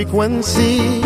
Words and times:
Frequency. 0.00 1.02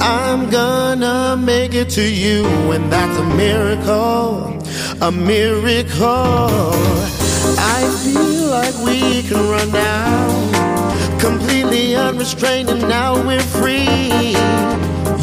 I'm 0.00 0.48
gonna 0.48 1.36
make 1.36 1.74
it 1.74 1.90
to 1.90 2.02
you, 2.02 2.46
and 2.72 2.90
that's 2.90 3.18
a 3.18 3.26
miracle, 3.36 4.58
a 5.02 5.12
miracle. 5.12 6.72
I 7.76 7.80
feel 8.02 8.48
like 8.48 8.76
we 8.88 9.22
can 9.28 9.42
run 9.50 9.70
now, 9.72 11.18
completely 11.20 11.96
unrestrained, 11.96 12.70
and 12.70 12.80
now 12.88 13.10
we're 13.26 13.48
free. 13.60 14.32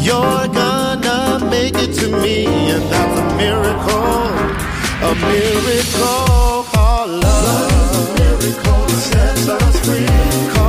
You're 0.06 0.46
gonna 0.62 1.44
make 1.50 1.74
it 1.74 1.92
to 2.00 2.06
me, 2.22 2.46
and 2.74 2.84
that's 2.92 3.18
a 3.18 3.26
miracle, 3.42 4.28
a 5.10 5.12
miracle. 5.32 6.64
Call 6.72 7.06
love, 7.08 7.46
love 7.48 7.72
is 7.82 7.92
a 7.98 8.04
miracle 8.20 8.82
that 8.86 9.02
sets 9.10 9.48
us 9.48 9.76
free. 9.84 10.65